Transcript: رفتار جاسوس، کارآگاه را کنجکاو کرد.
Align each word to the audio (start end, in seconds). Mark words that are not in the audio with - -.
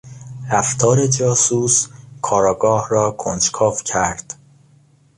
رفتار 0.51 1.07
جاسوس، 1.07 1.87
کارآگاه 2.21 2.87
را 2.89 3.11
کنجکاو 3.11 3.75
کرد. 3.85 4.33